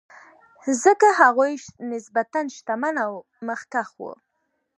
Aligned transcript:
ځکه 0.83 1.07
هغوی 1.21 1.53
نسبتا 1.91 2.39
شتمن 2.55 2.95
او 3.05 3.13
مخکښ 3.47 3.89
وو. 4.01 4.13